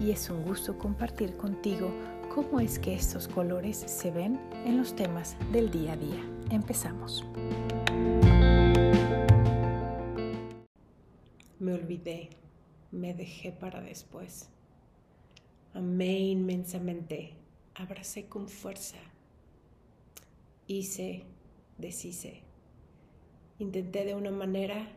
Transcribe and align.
y 0.00 0.10
es 0.10 0.28
un 0.30 0.42
gusto 0.42 0.78
compartir 0.78 1.36
contigo 1.36 1.90
cómo 2.34 2.60
es 2.60 2.78
que 2.78 2.94
estos 2.94 3.28
colores 3.28 3.78
se 3.78 4.10
ven 4.10 4.38
en 4.64 4.76
los 4.76 4.94
temas 4.94 5.36
del 5.52 5.70
día 5.70 5.92
a 5.92 5.96
día. 5.96 6.22
Empezamos. 6.50 7.24
Me 11.58 11.72
olvidé, 11.72 12.30
me 12.90 13.14
dejé 13.14 13.52
para 13.52 13.80
después. 13.80 14.50
Amé 15.72 16.18
inmensamente, 16.18 17.34
abracé 17.74 18.26
con 18.26 18.48
fuerza, 18.48 18.98
hice, 20.66 21.24
deshice. 21.78 22.42
Intenté 23.58 24.04
de 24.04 24.14
una 24.14 24.30
manera 24.30 24.88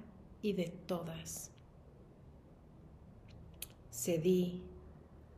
y 0.41 0.53
de 0.53 0.67
todas. 0.85 1.51
Cedí, 3.91 4.63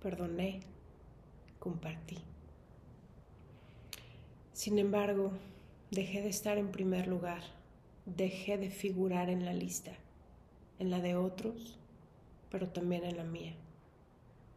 perdoné, 0.01 0.61
compartí. 1.59 2.17
Sin 4.51 4.79
embargo, 4.79 5.31
dejé 5.91 6.21
de 6.21 6.29
estar 6.29 6.57
en 6.57 6.71
primer 6.71 7.07
lugar, 7.07 7.43
dejé 8.05 8.57
de 8.57 8.71
figurar 8.71 9.29
en 9.29 9.45
la 9.45 9.53
lista, 9.53 9.91
en 10.79 10.89
la 10.89 10.99
de 10.99 11.15
otros, 11.15 11.77
pero 12.49 12.69
también 12.69 13.03
en 13.03 13.17
la 13.17 13.23
mía. 13.23 13.53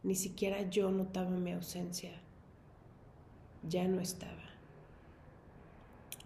Ni 0.03 0.15
siquiera 0.15 0.69
yo 0.69 0.91
notaba 0.91 1.31
mi 1.31 1.51
ausencia. 1.51 2.11
Ya 3.67 3.87
no 3.87 4.01
estaba. 4.01 4.43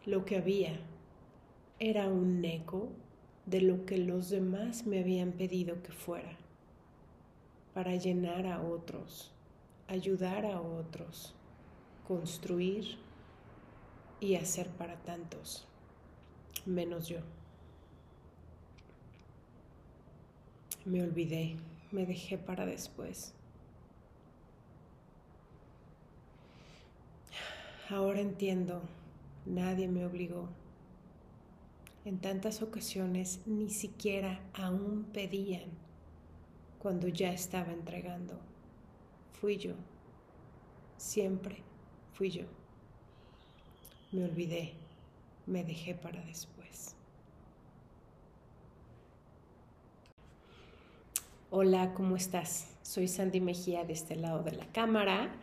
Lo 0.06 0.26
que 0.26 0.38
había 0.38 0.80
era 1.80 2.08
un 2.08 2.44
eco 2.44 2.90
de 3.46 3.62
lo 3.62 3.86
que 3.86 3.98
los 3.98 4.30
demás 4.30 4.86
me 4.86 5.00
habían 5.00 5.32
pedido 5.32 5.82
que 5.82 5.92
fuera, 5.92 6.38
para 7.80 7.96
llenar 7.96 8.46
a 8.46 8.62
otros 8.62 9.32
ayudar 9.90 10.46
a 10.46 10.62
otros, 10.62 11.34
construir 12.08 13.00
y 14.20 14.36
hacer 14.36 14.68
para 14.70 14.98
tantos, 14.98 15.68
menos 16.66 17.08
yo. 17.08 17.22
Me 20.86 21.02
olvidé, 21.02 21.58
me 21.92 22.06
dejé 22.06 22.38
para 22.38 22.68
después. 22.68 23.34
Ahora 27.90 28.20
entiendo, 28.20 28.82
nadie 29.48 29.88
me 29.88 30.06
obligó. 30.06 30.50
En 32.06 32.20
tantas 32.20 32.62
ocasiones 32.62 33.42
ni 33.48 33.72
siquiera 33.72 34.40
aún 34.54 35.06
pedían 35.12 35.89
cuando 36.80 37.10
ya 37.10 37.32
estaba 37.32 37.72
entregando 37.72 38.40
fui 39.40 39.58
yo. 39.58 39.74
Siempre 40.98 41.58
fui 42.14 42.30
yo. 42.30 42.44
Me 44.12 44.24
olvidé, 44.24 44.74
me 45.46 45.64
dejé 45.64 45.94
para 45.94 46.22
después. 46.24 46.96
Hola, 51.52 51.94
¿cómo 51.94 52.16
estás? 52.16 52.76
Soy 52.82 53.08
Sandy 53.08 53.40
Mejía 53.40 53.84
de 53.84 53.94
este 53.94 54.16
lado 54.16 54.44
de 54.44 54.52
la 54.52 54.66
cámara, 54.72 55.36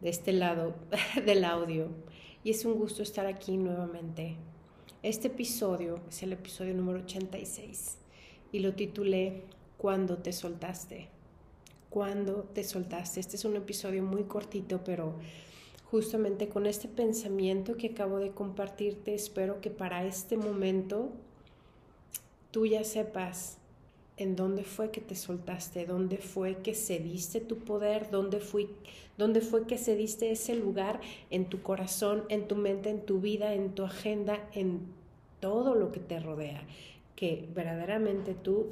de 0.00 0.08
este 0.08 0.32
lado 0.32 0.74
del 1.26 1.44
audio, 1.44 1.88
y 2.44 2.50
es 2.50 2.64
un 2.64 2.74
gusto 2.74 3.02
estar 3.02 3.26
aquí 3.26 3.56
nuevamente. 3.56 4.36
Este 5.02 5.28
episodio 5.28 6.00
es 6.08 6.22
el 6.22 6.32
episodio 6.32 6.74
número 6.74 7.00
86 7.00 7.98
y 8.52 8.60
lo 8.60 8.74
titulé 8.74 9.44
Cuando 9.82 10.16
te 10.16 10.32
soltaste 10.32 11.08
cuando 11.92 12.44
te 12.54 12.64
soltaste. 12.64 13.20
Este 13.20 13.36
es 13.36 13.44
un 13.44 13.54
episodio 13.54 14.02
muy 14.02 14.24
cortito, 14.24 14.80
pero 14.82 15.14
justamente 15.90 16.48
con 16.48 16.66
este 16.66 16.88
pensamiento 16.88 17.76
que 17.76 17.88
acabo 17.88 18.18
de 18.18 18.30
compartirte, 18.30 19.14
espero 19.14 19.60
que 19.60 19.70
para 19.70 20.06
este 20.06 20.38
momento 20.38 21.10
tú 22.50 22.64
ya 22.64 22.82
sepas 22.82 23.58
en 24.16 24.36
dónde 24.36 24.64
fue 24.64 24.90
que 24.90 25.02
te 25.02 25.14
soltaste, 25.14 25.84
dónde 25.84 26.16
fue 26.16 26.62
que 26.62 26.74
cediste 26.74 27.40
tu 27.40 27.58
poder, 27.58 28.10
dónde, 28.10 28.40
fui, 28.40 28.70
dónde 29.18 29.42
fue 29.42 29.66
que 29.66 29.76
cediste 29.76 30.30
ese 30.30 30.54
lugar 30.54 30.98
en 31.28 31.44
tu 31.44 31.60
corazón, 31.60 32.24
en 32.30 32.48
tu 32.48 32.56
mente, 32.56 32.88
en 32.88 33.04
tu 33.04 33.20
vida, 33.20 33.52
en 33.52 33.74
tu 33.74 33.84
agenda, 33.84 34.48
en 34.54 34.80
todo 35.40 35.74
lo 35.74 35.92
que 35.92 36.00
te 36.00 36.20
rodea, 36.20 36.62
que 37.16 37.46
verdaderamente 37.54 38.32
tú 38.32 38.68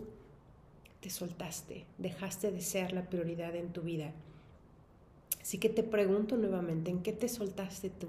te 1.00 1.10
soltaste, 1.10 1.84
dejaste 1.98 2.50
de 2.50 2.60
ser 2.60 2.92
la 2.92 3.08
prioridad 3.08 3.56
en 3.56 3.72
tu 3.72 3.82
vida. 3.82 4.12
Así 5.40 5.58
que 5.58 5.68
te 5.68 5.82
pregunto 5.82 6.36
nuevamente, 6.36 6.90
¿en 6.90 7.02
qué 7.02 7.12
te 7.12 7.28
soltaste 7.28 7.90
tú? 7.90 8.08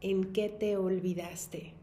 ¿En 0.00 0.32
qué 0.32 0.48
te 0.48 0.76
olvidaste? 0.76 1.74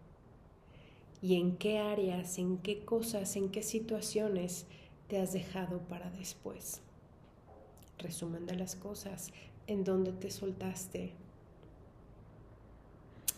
¿Y 1.22 1.36
en 1.36 1.58
qué 1.58 1.80
áreas, 1.80 2.38
en 2.38 2.58
qué 2.58 2.84
cosas, 2.84 3.36
en 3.36 3.50
qué 3.50 3.62
situaciones 3.64 4.66
te 5.08 5.20
has 5.20 5.34
dejado 5.34 5.80
para 5.82 6.10
después? 6.12 6.82
Resumen 8.00 8.46
de 8.46 8.56
las 8.56 8.76
cosas, 8.76 9.32
¿en 9.68 9.84
dónde 9.84 10.12
te 10.12 10.32
soltaste? 10.32 11.14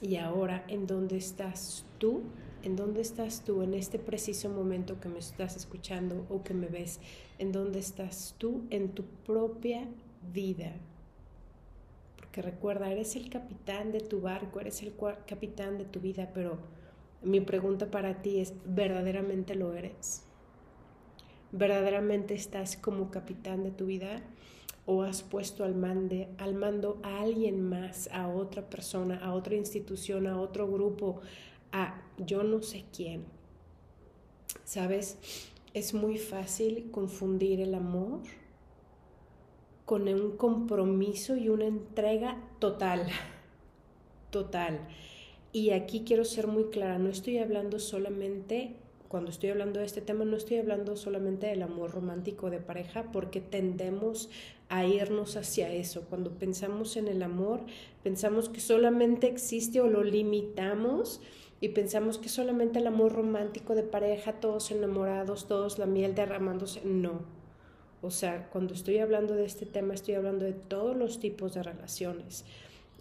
Y 0.02 0.18
ahora, 0.18 0.64
¿en 0.68 0.88
dónde 0.88 1.18
estás 1.18 1.86
tú 1.98 2.24
¿En 2.62 2.76
dónde 2.76 3.00
estás 3.00 3.46
tú 3.46 3.62
en 3.62 3.74
este 3.74 4.00
preciso 4.00 4.50
momento 4.50 5.00
que 5.00 5.08
me 5.08 5.20
estás 5.20 5.56
escuchando 5.56 6.26
o 6.30 6.44
que 6.44 6.54
me 6.54 6.68
ves? 6.68 7.00
¿En 7.38 7.54
dónde 7.54 7.80
estás 7.80 8.36
tú 8.38 8.64
en 8.70 8.90
tu 8.90 9.04
propia 9.26 9.88
vida? 10.34 10.74
Porque 12.18 12.42
recuerda, 12.42 12.92
eres 12.92 13.16
el 13.16 13.30
capitán 13.30 13.94
de 13.94 14.02
tu 14.02 14.20
barco, 14.20 14.60
eres 14.60 14.84
el 14.84 14.94
capitán 15.26 15.78
de 15.78 15.86
tu 15.86 16.02
vida, 16.02 16.31
pero 16.34 16.58
mi 17.24 17.40
pregunta 17.40 17.90
para 17.90 18.22
ti 18.22 18.42
es, 18.42 18.54
¿verdaderamente 18.66 19.56
lo 19.56 19.74
eres? 19.74 20.24
¿Verdaderamente 21.54 22.34
estás 22.34 22.76
como 22.76 23.10
capitán 23.10 23.64
de 23.64 23.72
tu 23.72 23.86
vida? 23.86 24.22
¿O 24.91 25.03
has 25.03 25.22
puesto 25.22 25.63
al, 25.63 25.75
al 26.39 26.55
mando 26.55 27.00
a 27.03 27.19
alguien 27.22 27.61
más, 27.61 28.09
a 28.11 28.27
otra 28.27 28.67
persona, 28.72 29.19
a 29.23 29.35
otra 29.35 29.53
institución, 29.53 30.25
a 30.25 30.41
otro 30.41 30.67
grupo, 30.67 31.22
a 31.72 32.01
yo 32.17 32.41
no 32.41 32.63
sé 32.63 32.85
quién. 32.91 33.23
¿Sabes? 34.63 35.19
Es 35.75 35.94
muy 35.94 36.17
fácil 36.17 36.89
confundir 36.89 37.61
el 37.61 37.75
amor 37.75 38.22
con 39.85 40.07
un 40.07 40.38
compromiso 40.38 41.35
y 41.35 41.50
una 41.50 41.67
entrega 41.67 42.41
total, 42.57 43.06
total. 44.31 44.79
Y 45.51 45.69
aquí 45.69 46.03
quiero 46.03 46.25
ser 46.25 46.47
muy 46.47 46.66
clara, 46.66 46.97
no 46.97 47.09
estoy 47.09 47.38
hablando 47.38 47.77
solamente, 47.77 48.75
cuando 49.07 49.29
estoy 49.29 49.50
hablando 49.50 49.79
de 49.79 49.85
este 49.85 50.01
tema, 50.01 50.25
no 50.25 50.35
estoy 50.35 50.57
hablando 50.57 50.95
solamente 50.95 51.45
del 51.45 51.61
amor 51.61 51.92
romántico 51.92 52.50
de 52.50 52.59
pareja, 52.59 53.12
porque 53.12 53.39
tendemos 53.39 54.30
a 54.69 54.86
irnos 54.86 55.36
hacia 55.36 55.74
eso. 55.74 56.06
Cuando 56.10 56.31
pensamos 56.31 56.95
en 56.95 57.07
el 57.07 57.24
amor, 57.24 57.62
pensamos 58.04 58.48
que 58.50 58.62
solamente 58.62 59.27
existe 59.27 59.81
o 59.81 59.88
lo 59.88 60.04
limitamos 60.04 61.21
y 61.60 61.69
pensamos 61.69 62.18
que 62.18 62.30
solamente 62.30 62.80
el 62.80 62.88
amor 62.88 63.13
romántico 63.13 63.75
de 63.75 63.83
pareja, 63.83 64.33
todos 64.33 64.71
enamorados, 64.71 65.48
todos 65.48 65.80
la 65.80 65.88
miel 65.88 66.16
derramándose, 66.16 66.81
no. 66.86 67.21
O 68.01 68.12
sea, 68.12 68.50
cuando 68.50 68.74
estoy 68.74 69.00
hablando 69.00 69.36
de 69.36 69.45
este 69.45 69.66
tema, 69.66 69.94
estoy 69.94 70.13
hablando 70.13 70.45
de 70.45 70.54
todos 70.54 70.95
los 70.95 71.19
tipos 71.19 71.54
de 71.54 71.63
relaciones. 71.63 72.45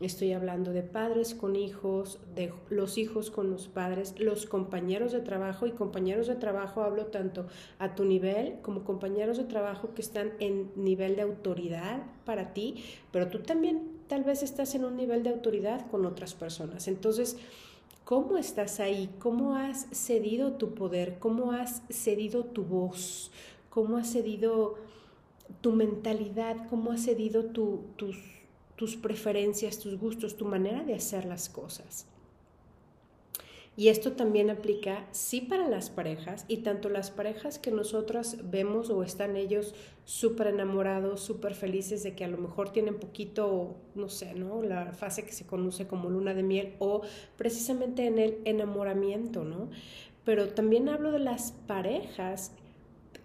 Estoy 0.00 0.33
hablando 0.33 0.73
de 0.73 0.83
padres 0.83 1.35
con 1.35 1.56
hijos, 1.56 2.21
de 2.37 2.53
los 2.71 2.99
hijos 2.99 3.33
con 3.33 3.50
los 3.50 3.67
padres, 3.67 4.15
los 4.19 4.47
compañeros 4.47 5.11
de 5.11 5.21
trabajo 5.21 5.67
y 5.67 5.73
compañeros 5.73 6.29
de 6.29 6.37
trabajo 6.37 6.83
hablo 6.83 7.06
tanto 7.06 7.47
a 7.81 7.97
tu 7.97 8.05
nivel 8.05 8.59
como 8.62 8.85
compañeros 8.85 9.39
de 9.39 9.45
trabajo 9.45 9.95
que 9.95 10.03
están 10.03 10.35
en 10.39 10.71
nivel 10.77 11.17
de 11.17 11.23
autoridad 11.23 12.03
para 12.25 12.55
ti, 12.55 12.85
pero 13.11 13.27
tú 13.27 13.41
también 13.41 13.99
tal 14.06 14.23
vez 14.23 14.45
estás 14.45 14.77
en 14.77 14.85
un 14.85 14.97
nivel 14.97 15.25
de 15.25 15.31
autoridad 15.31 15.91
con 15.91 16.06
otras 16.06 16.35
personas. 16.35 16.87
Entonces, 16.87 17.37
¿Cómo 18.09 18.39
estás 18.39 18.81
ahí? 18.81 19.11
¿Cómo 19.19 19.55
has 19.55 19.87
cedido 19.93 20.53
tu 20.53 20.73
poder? 20.73 21.19
¿Cómo 21.19 21.53
has 21.53 21.83
cedido 21.91 22.43
tu 22.43 22.65
voz? 22.65 23.31
¿Cómo 23.69 23.99
has 23.99 24.11
cedido 24.11 24.77
tu 25.61 25.73
mentalidad? 25.73 26.56
¿Cómo 26.71 26.93
has 26.93 27.03
cedido 27.03 27.44
tus, 27.44 28.17
tus 28.79 28.97
preferencias, 28.97 29.81
tus 29.81 29.99
gustos, 29.99 30.37
tu 30.37 30.45
manera 30.45 30.85
de 30.85 30.95
hacer 30.95 31.25
las 31.25 31.49
cosas. 31.49 32.07
Y 33.77 33.89
esto 33.89 34.13
también 34.13 34.51
aplica, 34.51 35.07
sí, 35.11 35.41
para 35.41 35.69
las 35.69 35.91
parejas, 35.91 36.45
y 36.49 36.59
tanto 36.59 36.89
las 36.89 37.11
parejas 37.11 37.59
que 37.59 37.71
nosotras 37.71 38.39
vemos 38.51 38.89
o 38.91 39.03
están 39.03 39.37
ellos 39.37 39.75
súper 40.05 40.49
enamorados, 40.49 41.21
súper 41.21 41.55
felices 41.55 42.05
de 42.05 42.15
que 42.15 42.25
a 42.25 42.29
lo 42.29 42.39
mejor 42.39 42.71
tienen 42.71 42.99
poquito, 42.99 43.77
no 43.95 44.09
sé, 44.09 44.35
¿no? 44.35 44.63
La 44.63 44.93
fase 44.93 45.25
que 45.25 45.33
se 45.33 45.47
conoce 45.47 45.87
como 45.87 46.09
luna 46.09 46.35
de 46.35 46.43
miel 46.45 46.75
o 46.79 47.03
precisamente 47.37 48.07
en 48.07 48.19
el 48.19 48.39
enamoramiento, 48.45 49.45
¿no? 49.45 49.71
Pero 50.25 50.49
también 50.49 50.89
hablo 50.89 51.11
de 51.11 51.21
las 51.21 51.53
parejas 51.53 52.53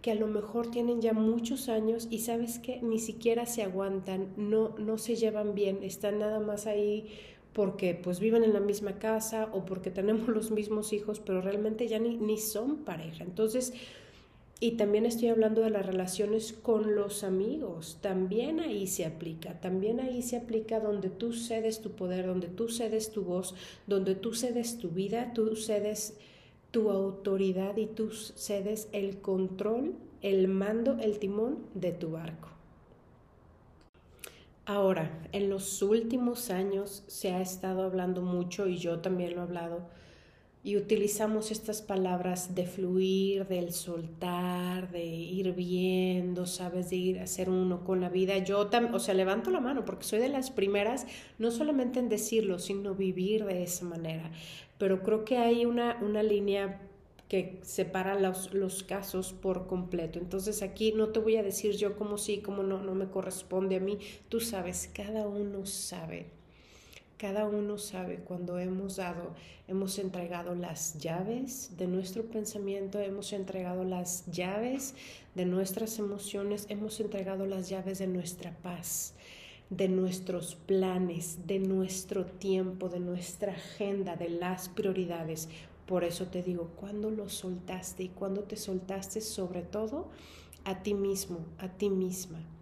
que 0.04 0.12
a 0.12 0.16
lo 0.16 0.28
mejor 0.28 0.70
tienen 0.70 1.02
ya 1.02 1.14
muchos 1.14 1.70
años 1.70 2.08
y 2.12 2.20
sabes 2.20 2.60
que 2.60 2.82
ni 2.82 3.00
siquiera 3.00 3.46
se 3.46 3.64
aguantan, 3.64 4.34
no, 4.36 4.76
no 4.78 4.98
se 4.98 5.16
llevan 5.16 5.56
bien, 5.56 5.82
están 5.82 6.20
nada 6.20 6.42
más 6.42 6.68
ahí 6.68 7.08
porque 7.54 7.96
pues 7.96 8.20
viven 8.20 8.44
en 8.44 8.52
la 8.52 8.60
misma 8.60 9.00
casa 9.00 9.50
o 9.54 9.64
porque 9.64 9.92
tenemos 10.00 10.28
los 10.28 10.52
mismos 10.52 10.92
hijos, 10.92 11.22
pero 11.22 11.42
realmente 11.42 11.88
ya 11.88 12.00
ni, 12.00 12.18
ni 12.18 12.38
son 12.38 12.80
pareja. 12.84 13.24
Entonces, 13.24 13.74
y 14.60 14.72
también 14.72 15.06
estoy 15.06 15.30
hablando 15.30 15.62
de 15.62 15.70
las 15.70 15.86
relaciones 15.86 16.52
con 16.52 16.96
los 16.96 17.24
amigos, 17.24 17.98
también 18.02 18.60
ahí 18.60 18.88
se 18.88 19.06
aplica, 19.06 19.62
también 19.62 20.02
ahí 20.02 20.22
se 20.22 20.36
aplica 20.36 20.82
donde 20.82 21.10
tú 21.10 21.32
cedes 21.32 21.82
tu 21.82 21.92
poder, 21.92 22.28
donde 22.28 22.50
tú 22.50 22.68
cedes 22.68 23.12
tu 23.12 23.24
voz, 23.24 23.56
donde 23.88 24.16
tú 24.16 24.34
cedes 24.34 24.78
tu 24.80 24.90
vida, 24.90 25.32
tú 25.34 25.56
cedes 25.56 26.18
tu 26.74 26.90
autoridad 26.90 27.78
y 27.78 27.86
tú 27.86 28.10
cedes 28.12 28.90
el 28.94 29.22
control, 29.22 29.94
el 30.24 30.48
mando, 30.48 30.98
el 31.00 31.20
timón 31.20 31.60
de 31.75 31.92
tu 31.92 32.10
barco. 32.10 32.50
Ahora, 34.66 35.22
en 35.34 35.52
los 35.52 35.84
últimos 35.84 36.50
años 36.50 37.04
se 37.06 37.31
ha 37.31 37.42
estado 37.42 37.84
hablando 37.84 38.24
mucho 38.24 38.68
y 38.68 38.78
yo 38.78 39.02
también 39.02 39.36
lo 39.36 39.42
he 39.42 39.44
hablado 39.44 39.81
y 40.65 40.77
utilizamos 40.77 41.51
estas 41.51 41.81
palabras 41.81 42.56
de 42.56 42.65
fluir, 42.65 43.45
del 43.48 43.74
soltar, 43.74 44.89
de 44.92 45.04
ir 45.04 45.51
viendo, 45.51 46.45
sabes, 46.45 46.89
de 46.89 46.95
ir 46.95 47.19
a 47.19 47.27
ser 47.27 47.50
uno 47.50 47.83
con 47.83 48.00
la 48.00 48.07
vida. 48.07 48.38
Yo 48.38 48.68
también, 48.68 48.95
o 48.95 49.00
sea, 49.00 49.13
levanto 49.13 49.51
la 49.51 49.60
mano 49.60 49.83
porque 49.83 50.06
soy 50.06 50.19
de 50.19 50.30
las 50.30 50.51
primeras, 50.51 51.06
no 51.38 51.51
solamente 51.51 52.00
en 52.00 52.07
decirlo, 52.07 52.60
sino 52.60 52.95
vivir 52.95 53.44
de 53.44 53.63
esa 53.63 53.83
manera. 53.83 54.31
Pero 54.77 55.04
creo 55.04 55.25
que 55.25 55.38
hay 55.38 55.65
una, 55.65 55.98
una 56.01 56.24
línea 56.24 56.80
que 57.27 57.59
separa 57.63 58.18
los, 58.18 58.54
los, 58.54 58.83
casos 58.83 59.33
por 59.33 59.68
completo. 59.68 60.18
Entonces 60.18 60.62
aquí 60.62 60.94
no 60.94 61.09
te 61.09 61.19
voy 61.19 61.36
a 61.36 61.44
decir 61.44 61.75
yo 61.75 61.98
cómo 61.98 62.18
sí, 62.18 62.38
cómo 62.38 62.63
no, 62.63 62.81
no 62.81 62.95
me 62.95 63.09
corresponde 63.09 63.75
a 63.75 63.80
mí. 63.81 64.00
Tú 64.30 64.39
sabes, 64.39 64.89
cada 64.94 65.27
uno 65.27 65.66
sabe. 65.66 66.27
Cada 67.24 67.46
uno 67.46 67.78
sabe 67.78 68.18
cuando 68.18 68.60
hemos 68.60 68.98
dado, 68.98 69.34
hemos 69.70 69.98
entregado 69.98 70.56
las 70.56 70.98
llaves 70.98 71.72
de 71.78 71.88
nuestro 71.88 72.25
pensamiento, 72.25 73.00
hemos 73.00 73.31
entregado 73.31 73.86
las 73.86 74.25
llaves 74.25 74.94
de 75.34 75.46
nuestras 75.46 76.00
emociones, 76.00 76.66
hemos 76.68 77.00
entregado 77.00 77.46
las 77.46 77.70
llaves 77.70 78.00
de 78.00 78.08
nuestra 78.08 78.52
paz 78.58 79.14
de 79.70 79.88
nuestros 79.88 80.56
planes, 80.56 81.48
de 81.48 81.60
nuestro 81.60 82.25
tiempo, 82.25 82.90
de 82.90 83.00
nuestra 83.00 83.54
agenda, 83.54 84.18
de 84.18 84.28
las 84.28 84.68
prioridades. 84.68 85.48
Por 85.86 86.04
eso 86.04 86.26
te 86.26 86.44
digo, 86.44 86.72
cuando 86.76 87.10
lo 87.10 87.30
soltaste 87.30 88.04
y 88.04 88.10
cuando 88.10 88.44
te 88.44 88.58
soltaste 88.58 89.22
sobre 89.22 89.62
todo 89.62 90.10
a 90.66 90.84
ti 90.84 90.94
mismo, 90.94 91.40
a 91.58 91.69
ti 91.69 91.90
misma. 91.90 92.53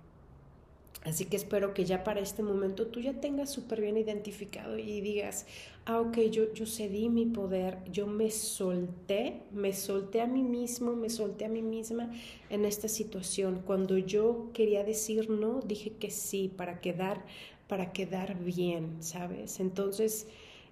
Así 1.04 1.26
que 1.26 1.36
espero 1.36 1.74
que 1.74 1.84
ya 1.84 2.04
para 2.04 2.20
este 2.20 2.44
momento 2.44 2.88
tú 2.88 3.00
ya 3.00 3.14
tengas 3.14 3.50
súper 3.50 3.82
bien 3.82 3.98
identificado 3.98 4.78
y 4.78 5.02
digas, 5.02 5.48
ah, 5.86 6.00
ok, 6.00 6.18
yo, 6.30 6.54
yo 6.54 6.68
cedí 6.68 7.10
mi 7.10 7.26
poder, 7.26 7.80
yo 7.92 8.06
me 8.06 8.30
solté, 8.30 9.42
me 9.52 9.74
solté 9.74 10.22
a 10.22 10.28
mí 10.28 10.44
mismo, 10.44 10.96
me 10.96 11.10
solté 11.10 11.46
a 11.46 11.50
mí 11.50 11.64
misma 11.64 12.12
en 12.52 12.66
esta 12.66 12.88
situación. 12.88 13.64
Cuando 13.66 13.98
yo 13.98 14.52
quería 14.54 14.84
decir 14.84 15.30
no, 15.30 15.62
dije 15.62 15.92
que 16.00 16.12
sí, 16.12 16.52
para 16.56 16.82
quedar, 16.82 17.26
para 17.68 17.94
quedar 17.94 18.38
bien, 18.38 18.98
¿sabes? 19.02 19.60
Entonces, 19.60 20.28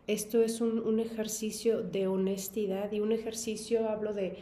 esto 0.10 0.42
es 0.42 0.60
un, 0.60 1.00
ejercicio 1.00 1.84
de 1.84 2.08
honestidad 2.08 2.92
y 2.92 3.00
un 3.00 3.12
ejercicio, 3.12 3.90
hablo 3.90 4.14
de 4.14 4.38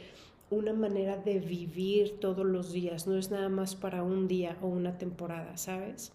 una 0.50 0.74
manera 0.74 1.18
de 1.18 1.40
vivir 1.40 2.20
todos 2.20 2.46
los 2.46 2.72
días, 2.72 3.08
no 3.08 3.18
es 3.18 3.32
nada 3.32 3.50
más 3.50 3.76
para 3.76 4.04
un 4.04 4.28
día 4.28 4.58
o 4.62 4.68
una 4.68 4.98
temporada, 4.98 5.58
¿sabes? 5.58 6.14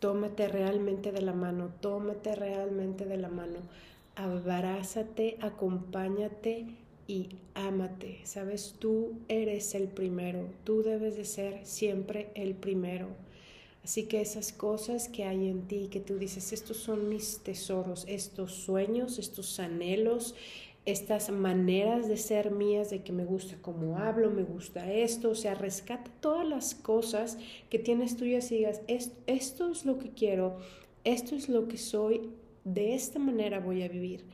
Tómate 0.00 0.48
realmente 0.48 1.12
de 1.12 1.22
la 1.22 1.32
mano, 1.32 1.70
tómate 1.80 2.34
realmente 2.34 3.06
de 3.06 3.16
la 3.16 3.28
mano, 3.28 3.60
abrázate, 4.16 5.38
acompáñate 5.40 6.66
y 7.06 7.30
ámate, 7.54 8.20
¿sabes? 8.24 8.76
Tú 8.78 9.12
eres 9.28 9.74
el 9.74 9.88
primero, 9.88 10.48
tú 10.64 10.82
debes 10.82 11.16
de 11.16 11.24
ser 11.24 11.64
siempre 11.64 12.30
el 12.34 12.54
primero. 12.54 13.08
Así 13.84 14.04
que 14.04 14.22
esas 14.22 14.50
cosas 14.50 15.10
que 15.10 15.24
hay 15.24 15.46
en 15.48 15.68
ti, 15.68 15.88
que 15.90 16.00
tú 16.00 16.16
dices, 16.16 16.54
estos 16.54 16.78
son 16.78 17.10
mis 17.10 17.40
tesoros, 17.40 18.06
estos 18.08 18.54
sueños, 18.54 19.18
estos 19.18 19.60
anhelos, 19.60 20.34
estas 20.86 21.30
maneras 21.30 22.08
de 22.08 22.16
ser 22.16 22.50
mías, 22.50 22.88
de 22.88 23.02
que 23.02 23.12
me 23.12 23.26
gusta 23.26 23.56
cómo 23.60 23.98
hablo, 23.98 24.30
me 24.30 24.42
gusta 24.42 24.90
esto, 24.90 25.30
o 25.30 25.34
sea, 25.34 25.54
rescata 25.54 26.10
todas 26.20 26.48
las 26.48 26.74
cosas 26.74 27.36
que 27.68 27.78
tienes 27.78 28.16
tuyas 28.16 28.50
y 28.52 28.56
digas, 28.56 28.80
esto 28.88 29.70
es 29.70 29.84
lo 29.84 29.98
que 29.98 30.10
quiero, 30.10 30.58
esto 31.04 31.36
es 31.36 31.50
lo 31.50 31.68
que 31.68 31.76
soy, 31.76 32.30
de 32.64 32.94
esta 32.94 33.18
manera 33.18 33.60
voy 33.60 33.82
a 33.82 33.88
vivir 33.88 34.24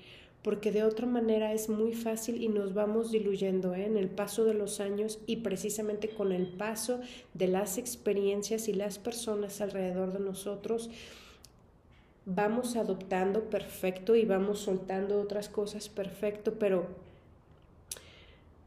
porque 0.43 0.73
de 0.73 0.85
otra 0.85 1.07
manera 1.07 1.53
es 1.53 1.69
muy 1.69 1.93
fácil 1.93 2.43
y 2.43 2.49
nos 2.49 2.73
vamos 2.73 3.11
diluyendo 3.11 3.75
¿eh? 3.75 3.85
en 3.85 3.97
el 3.97 4.09
paso 4.09 4.45
de 4.45 4.55
los 4.55 4.81
años 4.81 5.19
y 5.27 5.37
precisamente 5.37 6.09
con 6.09 6.33
el 6.33 6.47
paso 6.47 7.01
de 7.35 7.49
las 7.49 7.77
experiencias 7.77 8.69
y 8.69 8.73
las 8.73 8.99
personas 8.99 9.61
alrededor 9.61 10.13
de 10.13 10.21
nosotros 10.21 10.91
vamos 12.25 12.77
adoptando 12.77 13.51
perfecto 13.51 14.15
y 14.15 14.25
vamos 14.25 14.61
soltando 14.61 15.21
otras 15.21 15.49
cosas 15.49 15.89
perfecto, 15.89 16.55
pero 16.59 16.87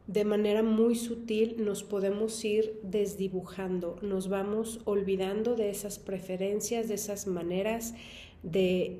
de 0.07 0.25
manera 0.25 0.63
muy 0.63 0.95
sutil 0.95 1.63
nos 1.63 1.83
podemos 1.83 2.43
ir 2.43 2.79
desdibujando, 2.83 3.97
nos 4.01 4.27
vamos 4.27 4.81
olvidando 4.83 5.55
de 5.55 5.69
esas 5.69 5.97
preferencias, 5.97 6.89
de 6.89 6.95
esas 6.95 7.25
maneras, 7.25 7.95
de, 8.43 8.99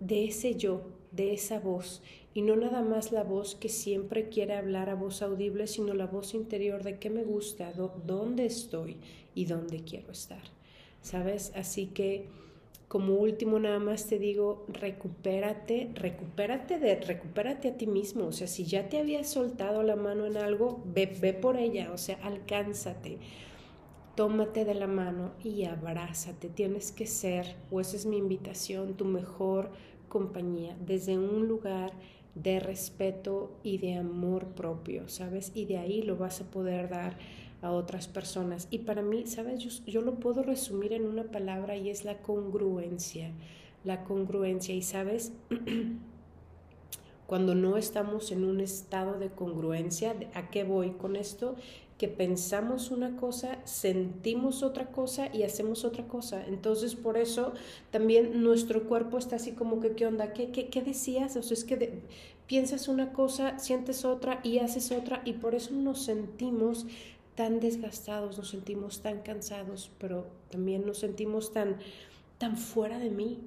de 0.00 0.24
ese 0.24 0.54
yo, 0.54 0.80
de 1.12 1.34
esa 1.34 1.58
voz 1.58 2.02
y 2.34 2.42
no 2.42 2.56
nada 2.56 2.82
más 2.82 3.10
la 3.10 3.24
voz 3.24 3.54
que 3.54 3.68
siempre 3.68 4.28
quiere 4.28 4.54
hablar 4.54 4.90
a 4.90 4.94
voz 4.94 5.22
audible, 5.22 5.66
sino 5.66 5.94
la 5.94 6.06
voz 6.06 6.34
interior 6.34 6.82
de 6.82 6.98
qué 6.98 7.10
me 7.10 7.24
gusta, 7.24 7.72
dónde 7.72 8.46
estoy 8.46 8.96
y 9.34 9.46
dónde 9.46 9.82
quiero 9.82 10.12
estar. 10.12 10.42
¿Sabes? 11.02 11.52
Así 11.54 11.86
que 11.86 12.26
como 12.88 13.16
último 13.16 13.58
nada 13.58 13.78
más 13.78 14.06
te 14.06 14.18
digo, 14.18 14.64
recupérate, 14.68 15.90
recupérate 15.94 16.78
de 16.78 16.96
recupérate 16.96 17.68
a 17.68 17.76
ti 17.76 17.86
mismo, 17.86 18.26
o 18.26 18.32
sea, 18.32 18.46
si 18.46 18.64
ya 18.64 18.88
te 18.88 18.98
habías 18.98 19.28
soltado 19.28 19.82
la 19.82 19.94
mano 19.94 20.24
en 20.24 20.38
algo, 20.38 20.82
ve, 20.86 21.06
ve 21.20 21.34
por 21.34 21.58
ella, 21.58 21.90
o 21.92 21.98
sea, 21.98 22.18
alcánzate. 22.22 23.18
Tómate 24.14 24.64
de 24.64 24.74
la 24.74 24.88
mano 24.88 25.32
y 25.44 25.64
abrázate. 25.64 26.48
Tienes 26.48 26.90
que 26.90 27.06
ser, 27.06 27.54
o 27.70 27.80
esa 27.80 27.94
es 27.94 28.04
mi 28.04 28.16
invitación, 28.16 28.94
tu 28.94 29.04
mejor 29.04 29.70
compañía, 30.08 30.76
desde 30.84 31.18
un 31.18 31.46
lugar 31.46 31.92
de 32.34 32.60
respeto 32.60 33.52
y 33.62 33.78
de 33.78 33.94
amor 33.94 34.46
propio, 34.48 35.08
¿sabes? 35.08 35.52
Y 35.54 35.64
de 35.64 35.78
ahí 35.78 36.02
lo 36.02 36.16
vas 36.16 36.40
a 36.40 36.50
poder 36.50 36.88
dar 36.88 37.16
a 37.62 37.70
otras 37.70 38.06
personas. 38.06 38.68
Y 38.70 38.78
para 38.78 39.02
mí, 39.02 39.26
¿sabes? 39.26 39.60
Yo, 39.60 39.70
yo, 39.86 40.00
lo 40.02 40.16
puedo 40.20 40.42
resumir 40.42 40.92
en 40.92 41.04
una 41.04 41.24
palabra 41.24 41.76
y 41.76 41.90
es 41.90 42.04
la 42.04 42.18
congruencia. 42.18 43.32
La 43.84 44.04
congruencia. 44.04 44.74
Y 44.74 44.82
sabes, 44.82 45.32
cuando 47.28 47.54
no 47.54 47.76
estamos 47.76 48.32
en 48.32 48.42
un 48.42 48.62
estado 48.62 49.18
de 49.18 49.28
congruencia, 49.28 50.16
¿a 50.32 50.48
qué 50.48 50.64
voy 50.64 50.92
con 50.92 51.14
esto? 51.14 51.56
que 51.98 52.08
pensamos 52.08 52.92
una 52.92 53.16
cosa, 53.16 53.58
sentimos 53.64 54.62
otra 54.62 54.92
cosa 54.92 55.34
y 55.34 55.42
hacemos 55.42 55.84
otra 55.84 56.06
cosa. 56.06 56.46
Entonces, 56.46 56.94
por 56.94 57.18
eso 57.18 57.52
también 57.90 58.40
nuestro 58.40 58.84
cuerpo 58.84 59.18
está 59.18 59.36
así 59.36 59.50
como 59.52 59.80
que, 59.80 59.96
¿qué 59.96 60.06
onda? 60.06 60.32
¿Qué, 60.32 60.52
qué, 60.52 60.82
decías? 60.82 61.36
O 61.36 61.42
sea, 61.42 61.56
es 61.56 61.64
que 61.64 62.00
piensas 62.46 62.86
una 62.86 63.12
cosa, 63.12 63.58
sientes 63.58 64.04
otra 64.04 64.40
y 64.44 64.60
haces 64.60 64.92
otra 64.92 65.22
y 65.24 65.34
por 65.34 65.56
eso 65.56 65.74
nos 65.74 66.04
sentimos 66.04 66.86
tan 67.34 67.58
desgastados, 67.58 68.38
nos 68.38 68.48
sentimos 68.48 69.00
tan 69.02 69.22
cansados, 69.22 69.90
pero 69.98 70.28
también 70.50 70.86
nos 70.86 70.98
sentimos 70.98 71.52
tan, 71.52 71.78
tan 72.38 72.56
fuera 72.56 73.00
de 73.00 73.10
mí. 73.10 73.40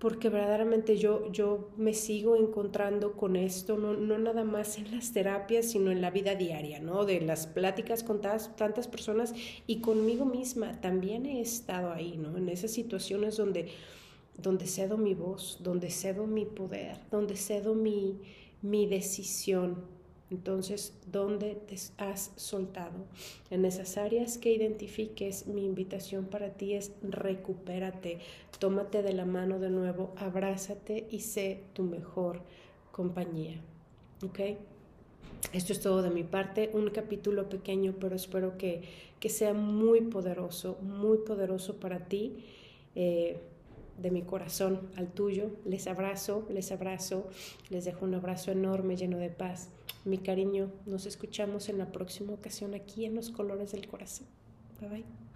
Porque 0.00 0.30
verdaderamente 0.30 0.96
yo, 0.96 1.30
yo 1.30 1.68
me 1.76 1.92
sigo 1.92 2.34
encontrando 2.34 3.12
con 3.12 3.36
esto, 3.36 3.76
no, 3.76 3.92
no, 3.92 4.18
nada 4.18 4.44
más 4.44 4.78
en 4.78 4.90
las 4.90 5.12
terapias, 5.12 5.66
sino 5.66 5.90
en 5.90 6.00
la 6.00 6.10
vida 6.10 6.34
diaria, 6.34 6.80
¿no? 6.80 7.04
De 7.04 7.20
las 7.20 7.46
pláticas 7.46 8.02
con 8.02 8.22
tantas, 8.22 8.56
tantas 8.56 8.88
personas 8.88 9.34
y 9.66 9.82
conmigo 9.82 10.24
misma 10.24 10.80
también 10.80 11.26
he 11.26 11.42
estado 11.42 11.92
ahí, 11.92 12.16
¿no? 12.16 12.34
En 12.38 12.48
esas 12.48 12.70
situaciones 12.70 13.36
donde, 13.36 13.68
donde 14.38 14.66
cedo 14.66 14.96
mi 14.96 15.12
voz, 15.12 15.58
donde 15.62 15.90
cedo 15.90 16.26
mi 16.26 16.46
poder, 16.46 16.96
donde 17.10 17.36
cedo 17.36 17.74
mi, 17.74 18.18
mi 18.62 18.86
decisión, 18.86 19.84
entonces, 20.30 20.94
¿dónde 21.10 21.56
te 21.66 21.76
has 21.98 22.32
soltado? 22.36 23.04
En 23.50 23.64
esas 23.64 23.96
áreas 23.96 24.38
que 24.38 24.52
identifiques, 24.52 25.48
mi 25.48 25.64
invitación 25.64 26.26
para 26.26 26.50
ti 26.50 26.74
es 26.74 26.92
recupérate, 27.02 28.18
tómate 28.60 29.02
de 29.02 29.12
la 29.12 29.24
mano 29.24 29.58
de 29.58 29.70
nuevo, 29.70 30.12
abrázate 30.16 31.08
y 31.10 31.20
sé 31.20 31.64
tu 31.72 31.82
mejor 31.82 32.42
compañía. 32.92 33.60
¿Ok? 34.24 34.40
Esto 35.52 35.72
es 35.72 35.80
todo 35.80 36.02
de 36.02 36.10
mi 36.10 36.22
parte, 36.22 36.70
un 36.74 36.90
capítulo 36.90 37.48
pequeño, 37.48 37.94
pero 37.98 38.14
espero 38.14 38.56
que, 38.56 38.82
que 39.18 39.30
sea 39.30 39.52
muy 39.52 40.02
poderoso, 40.02 40.78
muy 40.82 41.18
poderoso 41.18 41.80
para 41.80 42.06
ti. 42.06 42.44
Eh, 42.94 43.40
de 44.00 44.10
mi 44.10 44.22
corazón 44.22 44.80
al 44.96 45.08
tuyo. 45.08 45.50
Les 45.64 45.86
abrazo, 45.86 46.46
les 46.50 46.72
abrazo, 46.72 47.28
les 47.68 47.84
dejo 47.84 48.04
un 48.04 48.14
abrazo 48.14 48.50
enorme, 48.50 48.96
lleno 48.96 49.18
de 49.18 49.30
paz. 49.30 49.68
Mi 50.04 50.18
cariño, 50.18 50.70
nos 50.86 51.06
escuchamos 51.06 51.68
en 51.68 51.78
la 51.78 51.92
próxima 51.92 52.32
ocasión 52.32 52.74
aquí 52.74 53.04
en 53.04 53.14
los 53.14 53.30
colores 53.30 53.72
del 53.72 53.86
corazón. 53.86 54.26
Bye 54.80 54.88
bye. 54.88 55.29